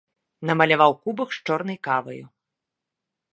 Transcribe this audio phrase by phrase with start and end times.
[0.49, 2.25] Намаляваў кубак з чорнай каваю.